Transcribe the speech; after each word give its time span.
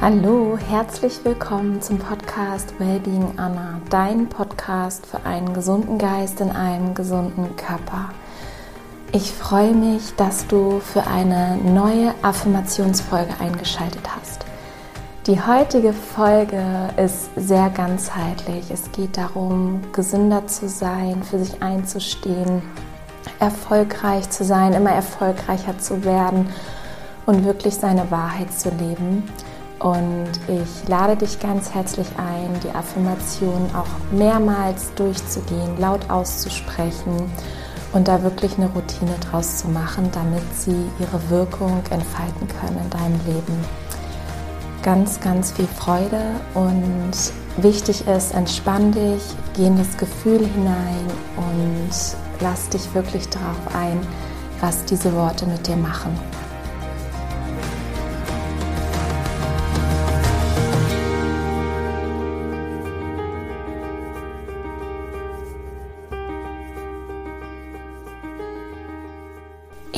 Hallo, 0.00 0.56
herzlich 0.56 1.24
willkommen 1.24 1.82
zum 1.82 1.98
Podcast 1.98 2.78
Wellbeing 2.78 3.32
Anna, 3.36 3.80
dein 3.90 4.28
Podcast 4.28 5.04
für 5.04 5.26
einen 5.26 5.52
gesunden 5.52 5.98
Geist 5.98 6.40
in 6.40 6.50
einem 6.50 6.94
gesunden 6.94 7.56
Körper. 7.56 8.10
Ich 9.10 9.32
freue 9.32 9.74
mich, 9.74 10.14
dass 10.14 10.46
du 10.46 10.78
für 10.78 11.04
eine 11.08 11.56
neue 11.56 12.14
Affirmationsfolge 12.22 13.40
eingeschaltet 13.40 14.02
hast. 14.14 14.46
Die 15.26 15.40
heutige 15.40 15.92
Folge 15.92 16.62
ist 16.96 17.30
sehr 17.34 17.68
ganzheitlich. 17.68 18.70
Es 18.70 18.92
geht 18.92 19.16
darum, 19.16 19.82
gesünder 19.92 20.46
zu 20.46 20.68
sein, 20.68 21.24
für 21.24 21.40
sich 21.40 21.60
einzustehen, 21.60 22.62
erfolgreich 23.40 24.30
zu 24.30 24.44
sein, 24.44 24.74
immer 24.74 24.92
erfolgreicher 24.92 25.76
zu 25.80 26.04
werden 26.04 26.48
und 27.26 27.44
wirklich 27.44 27.74
seine 27.74 28.08
Wahrheit 28.12 28.52
zu 28.52 28.70
leben. 28.70 29.24
Und 29.78 30.30
ich 30.48 30.88
lade 30.88 31.16
dich 31.16 31.38
ganz 31.38 31.72
herzlich 31.72 32.08
ein, 32.16 32.58
die 32.64 32.70
Affirmation 32.74 33.70
auch 33.74 33.86
mehrmals 34.10 34.92
durchzugehen, 34.94 35.78
laut 35.78 36.10
auszusprechen 36.10 37.30
und 37.92 38.08
da 38.08 38.22
wirklich 38.22 38.58
eine 38.58 38.68
Routine 38.68 39.14
draus 39.30 39.58
zu 39.58 39.68
machen, 39.68 40.10
damit 40.12 40.42
sie 40.56 40.84
ihre 40.98 41.30
Wirkung 41.30 41.80
entfalten 41.90 42.48
können 42.48 42.78
in 42.82 42.90
deinem 42.90 43.20
Leben. 43.26 43.64
Ganz, 44.82 45.20
ganz 45.20 45.52
viel 45.52 45.66
Freude 45.66 46.22
und 46.54 47.12
wichtig 47.56 48.06
ist, 48.06 48.34
entspann 48.34 48.92
dich, 48.92 49.22
geh 49.54 49.66
in 49.66 49.76
das 49.76 49.96
Gefühl 49.96 50.46
hinein 50.46 51.06
und 51.36 51.90
lass 52.40 52.68
dich 52.68 52.94
wirklich 52.94 53.28
darauf 53.28 53.74
ein, 53.74 54.00
was 54.60 54.84
diese 54.84 55.12
Worte 55.14 55.46
mit 55.46 55.66
dir 55.66 55.76
machen. 55.76 56.18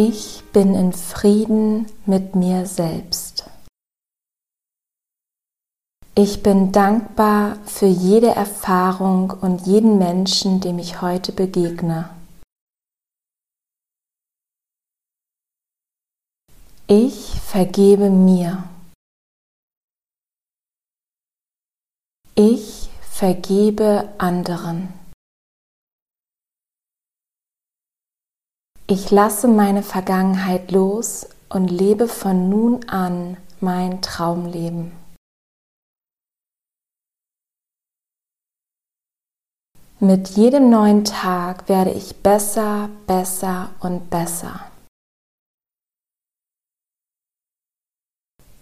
Ich 0.00 0.44
bin 0.52 0.76
in 0.76 0.92
Frieden 0.92 1.86
mit 2.06 2.36
mir 2.36 2.66
selbst. 2.66 3.50
Ich 6.14 6.40
bin 6.40 6.70
dankbar 6.70 7.56
für 7.66 7.86
jede 7.86 8.28
Erfahrung 8.28 9.32
und 9.32 9.66
jeden 9.66 9.98
Menschen, 9.98 10.60
dem 10.60 10.78
ich 10.78 11.02
heute 11.02 11.32
begegne. 11.32 12.16
Ich 16.86 17.34
vergebe 17.40 18.08
mir. 18.08 18.62
Ich 22.36 22.88
vergebe 23.00 24.14
anderen. 24.18 24.97
Ich 28.90 29.10
lasse 29.10 29.48
meine 29.48 29.82
Vergangenheit 29.82 30.70
los 30.70 31.26
und 31.50 31.68
lebe 31.68 32.08
von 32.08 32.48
nun 32.48 32.88
an 32.88 33.36
mein 33.60 34.00
Traumleben. 34.00 34.92
Mit 40.00 40.30
jedem 40.30 40.70
neuen 40.70 41.04
Tag 41.04 41.68
werde 41.68 41.90
ich 41.90 42.22
besser, 42.22 42.88
besser 43.06 43.74
und 43.80 44.08
besser. 44.08 44.70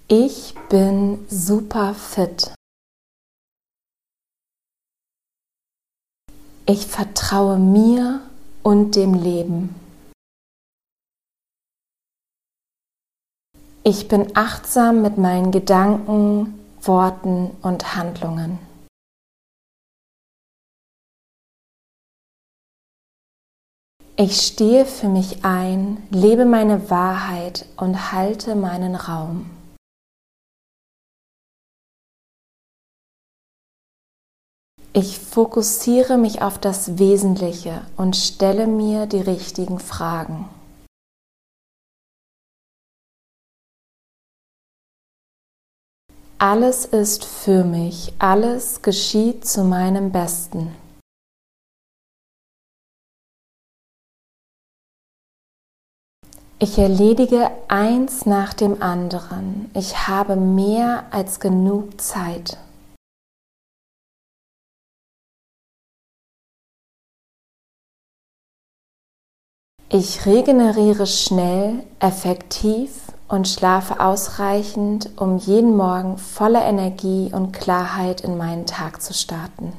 Ich 0.08 0.56
bin 0.68 1.24
super 1.28 1.94
fit. 1.94 2.52
Ich 6.66 6.84
vertraue 6.84 7.60
mir 7.60 8.22
und 8.64 8.96
dem 8.96 9.14
Leben. 9.14 9.85
Ich 13.88 14.08
bin 14.08 14.36
achtsam 14.36 15.00
mit 15.00 15.16
meinen 15.16 15.52
Gedanken, 15.52 16.58
Worten 16.82 17.52
und 17.62 17.94
Handlungen. 17.94 18.58
Ich 24.16 24.40
stehe 24.40 24.86
für 24.86 25.08
mich 25.08 25.44
ein, 25.44 26.04
lebe 26.10 26.46
meine 26.46 26.90
Wahrheit 26.90 27.64
und 27.76 28.10
halte 28.10 28.56
meinen 28.56 28.96
Raum. 28.96 29.48
Ich 34.94 35.20
fokussiere 35.20 36.18
mich 36.18 36.42
auf 36.42 36.58
das 36.58 36.98
Wesentliche 36.98 37.82
und 37.96 38.16
stelle 38.16 38.66
mir 38.66 39.06
die 39.06 39.20
richtigen 39.20 39.78
Fragen. 39.78 40.48
Alles 46.38 46.84
ist 46.84 47.24
für 47.24 47.64
mich, 47.64 48.12
alles 48.18 48.82
geschieht 48.82 49.48
zu 49.48 49.64
meinem 49.64 50.12
Besten. 50.12 50.76
Ich 56.58 56.76
erledige 56.76 57.50
eins 57.68 58.26
nach 58.26 58.52
dem 58.52 58.82
anderen. 58.82 59.70
Ich 59.72 60.08
habe 60.08 60.36
mehr 60.36 61.06
als 61.10 61.40
genug 61.40 61.98
Zeit. 62.02 62.58
Ich 69.88 70.26
regeneriere 70.26 71.06
schnell, 71.06 71.86
effektiv 71.98 73.05
und 73.28 73.48
schlafe 73.48 74.00
ausreichend, 74.00 75.10
um 75.16 75.38
jeden 75.38 75.76
Morgen 75.76 76.18
voller 76.18 76.64
Energie 76.64 77.30
und 77.32 77.52
Klarheit 77.52 78.20
in 78.20 78.36
meinen 78.36 78.66
Tag 78.66 79.02
zu 79.02 79.12
starten. 79.12 79.72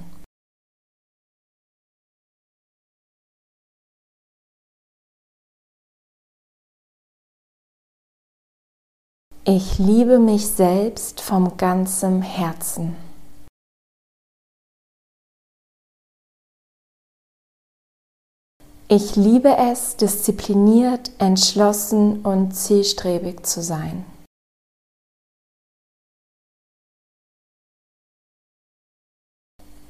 Ich 9.46 9.80
liebe 9.80 10.20
mich 10.20 10.48
selbst 10.48 11.22
vom 11.22 11.56
ganzem 11.56 12.22
Herzen. 12.22 13.07
Ich 18.90 19.18
liebe 19.18 19.50
es, 19.58 19.98
diszipliniert, 19.98 21.12
entschlossen 21.18 22.22
und 22.22 22.56
zielstrebig 22.56 23.46
zu 23.46 23.62
sein. 23.62 24.06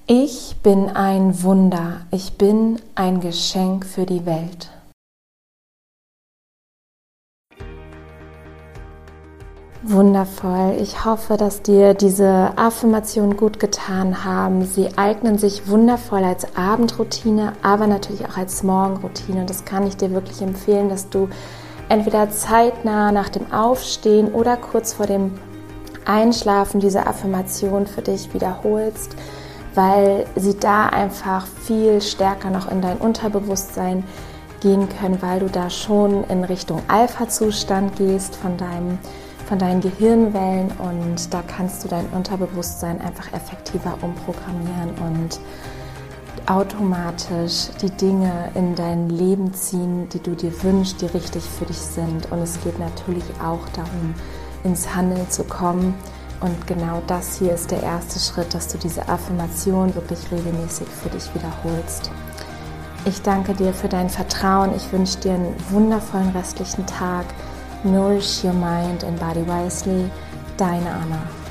Ich 0.08 0.56
bin 0.63 0.90
ein 0.90 1.44
Wunder, 1.44 2.08
ich 2.09 2.40
bin 2.40 2.81
ein 2.96 3.19
Geschenk 3.19 3.85
für 3.85 4.08
die 4.08 4.25
Welt. 4.25 4.72
Wundervoll. 9.83 10.75
Ich 10.81 11.05
hoffe, 11.05 11.38
dass 11.38 11.61
dir 11.61 11.93
diese 11.93 12.51
Affirmationen 12.55 13.38
gut 13.38 13.59
getan 13.59 14.25
haben. 14.25 14.65
Sie 14.65 14.97
eignen 14.97 15.38
sich 15.38 15.67
wundervoll 15.67 16.23
als 16.23 16.57
Abendroutine, 16.57 17.53
aber 17.61 17.85
natürlich 17.85 18.25
auch 18.28 18.37
als 18.37 18.63
Morgenroutine. 18.63 19.41
Und 19.41 19.49
das 19.49 19.66
kann 19.66 19.85
ich 19.85 19.96
dir 19.96 20.11
wirklich 20.11 20.41
empfehlen, 20.41 20.90
dass 20.90 21.09
du 21.09 21.29
entweder 21.90 22.31
zeitnah 22.31 23.11
nach 23.11 23.29
dem 23.29 23.53
Aufstehen 23.53 24.34
oder 24.34 24.57
kurz 24.57 24.93
vor 24.93 25.05
dem 25.05 25.37
Einschlafen 26.05 26.79
diese 26.79 27.05
Affirmation 27.05 27.85
für 27.85 28.02
dich 28.02 28.34
wiederholst, 28.34 29.16
weil 29.75 30.25
sie 30.35 30.57
da 30.57 30.87
einfach 30.87 31.46
viel 31.46 32.02
stärker 32.02 32.49
noch 32.49 32.72
in 32.72 32.81
dein 32.81 32.97
Unterbewusstsein 32.97 34.03
gehen 34.59 34.90
können, 34.90 35.22
weil 35.22 35.40
du 35.40 35.47
da 35.47 35.69
schon 35.69 36.23
in 36.29 36.43
Richtung 36.43 36.81
Alpha-Zustand 36.87 37.96
gehst 37.96 38.35
von 38.35 38.57
deinem 38.57 38.97
von 39.47 39.59
deinen 39.59 39.82
Gehirnwellen 39.82 40.72
und 40.78 41.34
da 41.34 41.41
kannst 41.41 41.84
du 41.84 41.88
dein 41.88 42.05
Unterbewusstsein 42.08 42.99
einfach 42.99 43.32
effektiver 43.34 43.97
umprogrammieren 44.02 44.90
und 45.05 45.40
automatisch 46.47 47.70
die 47.82 47.90
Dinge 47.90 48.52
in 48.55 48.76
dein 48.76 49.09
Leben 49.09 49.53
ziehen, 49.53 50.09
die 50.09 50.20
du 50.20 50.35
dir 50.35 50.52
wünschst, 50.64 51.02
die 51.02 51.08
richtig 51.08 51.44
für 51.44 51.66
dich 51.66 51.78
sind. 51.78 52.32
Und 52.32 52.40
es 52.40 52.59
geht 52.61 52.79
natürlich 52.79 53.26
auch 53.44 53.67
darum, 53.73 54.14
ins 54.64 54.96
Handeln 54.96 55.29
zu 55.29 55.44
kommen. 55.44 55.93
Und 56.40 56.67
genau 56.67 57.02
das 57.08 57.40
hier 57.40 57.53
ist 57.53 57.72
der 57.72 57.84
erste 57.84 58.20
Schritt, 58.20 58.53
dass 58.53 58.67
du 58.67 58.78
diese 58.78 59.08
Affirmation 59.09 59.96
wirklich 59.96 60.20
regelmäßig 60.32 60.88
für 60.88 61.09
dich 61.09 61.34
wiederholst. 61.34 62.11
Ich 63.05 63.22
danke 63.22 63.53
dir 63.53 63.73
für 63.73 63.90
dein 63.90 64.09
Vertrauen. 64.09 64.76
Ich 64.76 64.91
wünsche 64.91 65.17
dir 65.20 65.34
einen 65.34 65.55
wundervollen 65.70 66.29
restlichen 66.29 66.85
Tag. 66.85 67.26
Nourish 67.84 68.44
your 68.44 68.53
mind 68.53 69.03
and 69.03 69.20
body 69.20 69.41
wisely. 69.41 70.09
Deine 70.58 70.88
Anna. 70.88 71.47